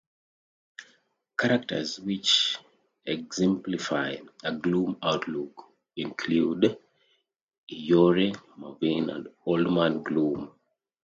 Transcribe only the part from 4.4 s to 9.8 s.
a gloomy outlook include Eeyore, Marvin and Old